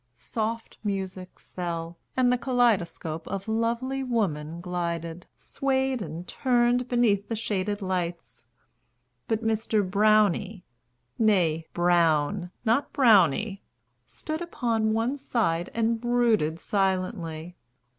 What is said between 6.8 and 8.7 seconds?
Beneath the shaded lights;